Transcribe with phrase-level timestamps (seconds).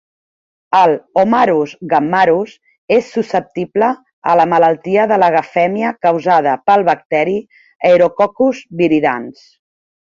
[0.77, 2.55] El "Homarus gammarus"
[2.97, 3.91] és susceptible
[4.33, 7.41] a la malaltia de la gafèmia causada pel bacteri
[7.95, 9.51] "Aerococcus viridans".